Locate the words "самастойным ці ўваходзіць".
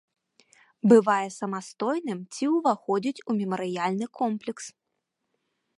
1.39-3.23